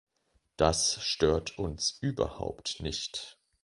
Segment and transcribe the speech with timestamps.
[0.57, 3.37] Das stört uns überhaupt nicht.